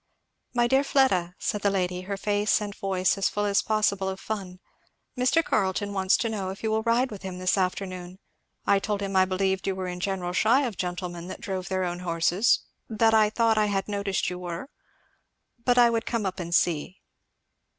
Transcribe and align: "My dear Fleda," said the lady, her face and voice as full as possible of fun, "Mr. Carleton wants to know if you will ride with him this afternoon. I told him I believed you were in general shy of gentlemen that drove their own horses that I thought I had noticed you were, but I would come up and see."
"My 0.55 0.65
dear 0.65 0.83
Fleda," 0.83 1.35
said 1.37 1.61
the 1.61 1.69
lady, 1.69 2.01
her 2.09 2.17
face 2.17 2.59
and 2.59 2.73
voice 2.73 3.19
as 3.19 3.29
full 3.29 3.45
as 3.45 3.61
possible 3.61 4.09
of 4.09 4.19
fun, 4.19 4.59
"Mr. 5.15 5.43
Carleton 5.43 5.93
wants 5.93 6.17
to 6.17 6.27
know 6.27 6.49
if 6.49 6.63
you 6.63 6.71
will 6.71 6.81
ride 6.81 7.11
with 7.11 7.21
him 7.21 7.37
this 7.37 7.55
afternoon. 7.55 8.17
I 8.65 8.79
told 8.79 9.01
him 9.03 9.15
I 9.15 9.25
believed 9.25 9.67
you 9.67 9.75
were 9.75 9.87
in 9.87 9.99
general 9.99 10.33
shy 10.33 10.63
of 10.63 10.75
gentlemen 10.75 11.27
that 11.27 11.39
drove 11.39 11.67
their 11.69 11.83
own 11.83 11.99
horses 11.99 12.61
that 12.89 13.13
I 13.13 13.29
thought 13.29 13.59
I 13.59 13.67
had 13.67 13.87
noticed 13.87 14.27
you 14.27 14.39
were, 14.39 14.71
but 15.63 15.77
I 15.77 15.91
would 15.91 16.07
come 16.07 16.25
up 16.25 16.39
and 16.39 16.55
see." 16.55 16.99